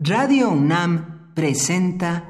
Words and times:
Radio 0.00 0.50
UNAM 0.50 1.34
presenta 1.34 2.24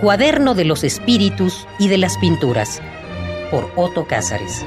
Cuaderno 0.00 0.54
de 0.54 0.64
los 0.64 0.84
Espíritus 0.84 1.68
y 1.78 1.88
de 1.88 1.98
las 1.98 2.16
Pinturas 2.16 2.80
por 3.50 3.70
Otto 3.76 4.06
Cázares. 4.06 4.64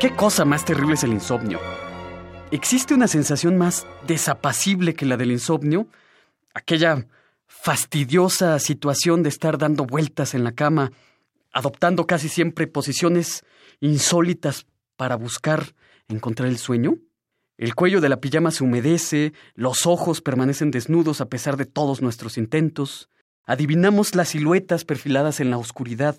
¿Qué 0.00 0.12
cosa 0.16 0.46
más 0.46 0.64
terrible 0.64 0.94
es 0.94 1.04
el 1.04 1.12
insomnio? 1.12 1.60
¿Existe 2.52 2.94
una 2.94 3.06
sensación 3.06 3.58
más 3.58 3.86
desapacible 4.06 4.94
que 4.94 5.04
la 5.04 5.18
del 5.18 5.32
insomnio? 5.32 5.88
Aquella 6.54 7.04
fastidiosa 7.50 8.58
situación 8.60 9.24
de 9.24 9.28
estar 9.28 9.58
dando 9.58 9.84
vueltas 9.84 10.34
en 10.34 10.44
la 10.44 10.52
cama, 10.52 10.92
adoptando 11.52 12.06
casi 12.06 12.28
siempre 12.28 12.68
posiciones 12.68 13.44
insólitas 13.80 14.66
para 14.96 15.16
buscar 15.16 15.74
encontrar 16.08 16.48
el 16.48 16.58
sueño? 16.58 16.98
El 17.58 17.74
cuello 17.74 18.00
de 18.00 18.08
la 18.08 18.20
pijama 18.20 18.52
se 18.52 18.62
humedece, 18.62 19.34
los 19.54 19.84
ojos 19.84 20.22
permanecen 20.22 20.70
desnudos 20.70 21.20
a 21.20 21.28
pesar 21.28 21.56
de 21.56 21.66
todos 21.66 22.00
nuestros 22.00 22.38
intentos, 22.38 23.10
adivinamos 23.44 24.14
las 24.14 24.28
siluetas 24.28 24.84
perfiladas 24.84 25.40
en 25.40 25.50
la 25.50 25.58
oscuridad. 25.58 26.16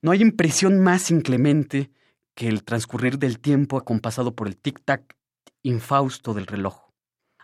No 0.00 0.12
hay 0.12 0.22
impresión 0.22 0.78
más 0.78 1.10
inclemente 1.10 1.90
que 2.34 2.48
el 2.48 2.62
transcurrir 2.62 3.18
del 3.18 3.40
tiempo 3.40 3.76
acompasado 3.76 4.34
por 4.36 4.46
el 4.46 4.56
tic-tac 4.56 5.02
infausto 5.62 6.34
del 6.34 6.46
reloj. 6.46 6.92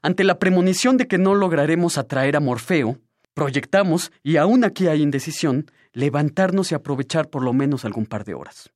Ante 0.01 0.23
la 0.23 0.39
premonición 0.39 0.97
de 0.97 1.09
que 1.09 1.19
no 1.19 1.35
lograremos 1.35 1.99
atraer 1.99 2.37
a 2.37 2.41
Morfeo, 2.41 3.01
proyectamos, 3.35 4.13
y 4.23 4.37
aún 4.37 4.65
aquí 4.65 4.87
hay 4.87 5.03
indecisión, 5.03 5.71
levantarnos 5.93 6.73
y 6.73 6.75
aprovechar 6.75 7.29
por 7.29 7.43
lo 7.43 7.53
menos 7.53 7.85
algún 7.85 8.07
par 8.07 8.25
de 8.25 8.35
horas. 8.35 8.71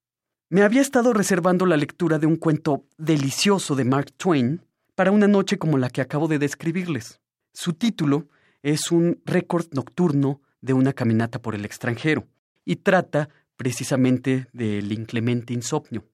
Me 0.51 0.63
había 0.63 0.81
estado 0.81 1.13
reservando 1.13 1.67
la 1.67 1.77
lectura 1.77 2.19
de 2.19 2.27
un 2.27 2.37
cuento 2.37 2.85
delicioso 2.97 3.75
de 3.77 3.85
Mark 3.85 4.13
Twain 4.17 4.63
para 4.95 5.11
una 5.11 5.29
noche 5.29 5.59
como 5.59 5.79
la 5.79 5.91
que 5.91 6.01
acabo 6.01 6.27
de 6.27 6.39
describirles. 6.39 7.21
Su 7.53 7.75
título 7.75 8.29
es 8.63 8.91
un 8.91 9.21
récord 9.25 9.67
nocturno 9.73 10.41
de 10.61 10.73
una 10.73 10.93
caminata 10.93 11.41
por 11.41 11.55
el 11.55 11.65
extranjero 11.65 12.27
y 12.65 12.77
trata 12.77 13.29
precisamente 13.57 14.47
del 14.53 14.91
inclemente 14.93 15.53
insomnio. 15.53 16.05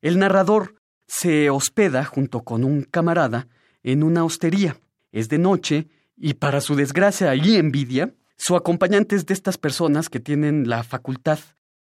El 0.00 0.18
narrador 0.18 0.76
se 1.06 1.50
hospeda 1.50 2.04
junto 2.04 2.42
con 2.42 2.64
un 2.64 2.82
camarada 2.82 3.48
en 3.82 4.02
una 4.02 4.24
hostería. 4.24 4.76
Es 5.12 5.28
de 5.28 5.38
noche 5.38 5.88
y 6.16 6.34
para 6.34 6.60
su 6.60 6.74
desgracia 6.74 7.34
y 7.34 7.56
envidia, 7.56 8.14
su 8.36 8.56
acompañante 8.56 9.16
es 9.16 9.26
de 9.26 9.34
estas 9.34 9.58
personas 9.58 10.08
que 10.08 10.20
tienen 10.20 10.68
la 10.68 10.82
facultad 10.82 11.38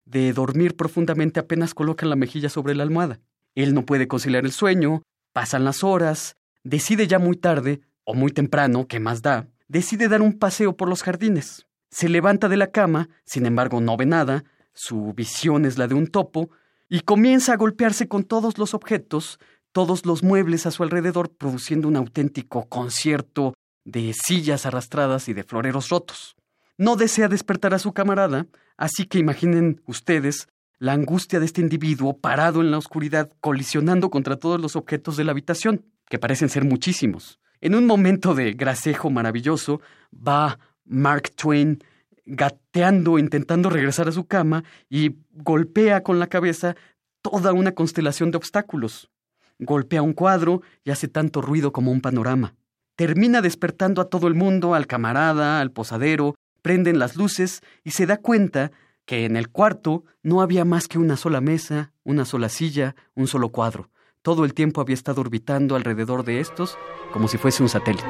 de 0.07 0.33
dormir 0.33 0.77
profundamente 0.77 1.41
apenas 1.41 1.75
colocan 1.75 2.09
la 2.09 2.17
mejilla 2.17 2.49
sobre 2.49 2.75
la 2.75 2.85
almohada. 2.85 3.21
Él 3.55 3.75
no 3.75 3.85
puede 3.85 4.09
conciliar 4.09 4.45
el 4.45 4.53
sueño, 4.53 5.03
pasan 5.33 5.65
las 5.65 5.85
horas, 5.85 6.37
decide 6.63 7.07
ya 7.07 7.19
muy 7.19 7.37
tarde, 7.37 7.81
o 8.05 8.15
muy 8.15 8.31
temprano, 8.31 8.87
¿qué 8.87 9.01
más 9.01 9.21
da? 9.21 9.49
Decide 9.67 10.09
dar 10.09 10.23
un 10.23 10.39
paseo 10.39 10.77
por 10.77 10.89
los 10.89 11.03
jardines. 11.03 11.67
Se 11.91 12.09
levanta 12.09 12.49
de 12.49 12.57
la 12.57 12.69
cama, 12.69 13.09
sin 13.25 13.47
embargo 13.47 13.81
no 13.81 13.97
ve 13.97 14.07
nada, 14.07 14.45
su 14.73 15.13
visión 15.13 15.65
es 15.65 15.77
la 15.77 15.89
de 15.89 15.95
un 15.95 16.07
topo, 16.07 16.51
y 16.89 17.01
comienza 17.01 17.53
a 17.53 17.57
golpearse 17.57 18.07
con 18.07 18.23
todos 18.23 18.59
los 18.59 18.75
objetos, 18.75 19.41
todos 19.73 20.07
los 20.07 20.23
muebles 20.23 20.67
a 20.67 20.71
su 20.71 20.85
alrededor, 20.85 21.35
produciendo 21.35 21.89
un 21.89 21.97
auténtico 21.97 22.69
concierto 22.69 23.55
de 23.87 24.13
sillas 24.13 24.67
arrastradas 24.67 25.29
y 25.29 25.33
de 25.33 25.45
floreros 25.45 25.89
rotos. 25.89 26.37
No 26.77 26.97
desea 26.97 27.29
despertar 27.29 27.73
a 27.73 27.79
su 27.79 27.93
camarada, 27.93 28.47
así 28.77 29.07
que 29.07 29.19
imaginen 29.19 29.81
ustedes 29.87 30.49
la 30.79 30.93
angustia 30.93 31.41
de 31.41 31.47
este 31.47 31.63
individuo 31.63 32.19
parado 32.19 32.61
en 32.61 32.71
la 32.71 32.79
oscuridad, 32.79 33.31
colisionando 33.41 34.11
contra 34.11 34.37
todos 34.37 34.61
los 34.61 34.77
objetos 34.77 35.17
de 35.17 35.25
la 35.25 35.31
habitación, 35.31 35.87
que 36.11 36.19
parecen 36.19 36.51
ser 36.51 36.65
muchísimos. 36.65 37.39
En 37.61 37.75
un 37.75 37.87
momento 37.87 38.35
de 38.35 38.53
gracejo 38.53 39.09
maravilloso, 39.09 39.81
va 40.13 40.59
Mark 40.85 41.31
Twain 41.35 41.83
gateando, 42.27 43.19
intentando 43.19 43.71
regresar 43.71 44.09
a 44.09 44.13
su 44.13 44.27
cama 44.27 44.65
y 44.91 45.17
golpea 45.33 46.03
con 46.03 46.19
la 46.19 46.27
cabeza 46.27 46.77
toda 47.23 47.53
una 47.53 47.73
constelación 47.73 48.33
de 48.33 48.37
obstáculos. 48.37 49.11
Golpea 49.59 50.03
un 50.03 50.13
cuadro 50.13 50.61
y 50.85 50.91
hace 50.91 51.09
tanto 51.09 51.41
ruido 51.41 51.73
como 51.73 51.93
un 51.93 52.01
panorama. 52.01 52.55
Termina 52.97 53.43
despertando 53.43 54.01
a 54.01 54.09
todo 54.09 54.27
el 54.27 54.35
mundo, 54.35 54.75
al 54.75 54.87
camarada, 54.87 55.61
al 55.61 55.71
posadero, 55.71 56.35
prenden 56.63 56.99
las 56.99 57.15
luces 57.15 57.61
y 57.85 57.91
se 57.91 58.07
da 58.07 58.17
cuenta 58.17 58.73
que 59.05 59.27
en 59.27 59.37
el 59.37 59.51
cuarto 59.51 60.05
no 60.23 60.41
había 60.41 60.65
más 60.65 60.89
que 60.89 60.99
una 60.99 61.17
sola 61.19 61.43
mesa, 61.43 61.93
una 62.05 62.25
sola 62.25 62.49
silla, 62.49 62.97
un 63.15 63.29
solo 63.29 63.51
cuadro. 63.51 63.91
Todo 64.23 64.45
el 64.45 64.55
tiempo 64.55 64.81
había 64.81 64.95
estado 64.95 65.21
orbitando 65.21 65.77
alrededor 65.77 66.25
de 66.25 66.41
estos 66.41 66.77
como 67.13 67.29
si 67.29 67.37
fuese 67.37 67.63
un 67.63 67.69
satélite. 67.69 68.07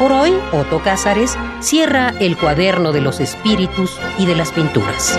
Por 0.00 0.10
hoy, 0.12 0.32
Otto 0.52 0.82
Cázares 0.82 1.36
cierra 1.60 2.14
el 2.20 2.38
cuaderno 2.38 2.90
de 2.90 3.02
los 3.02 3.20
espíritus 3.20 4.00
y 4.18 4.24
de 4.24 4.34
las 4.34 4.50
pinturas. 4.50 5.18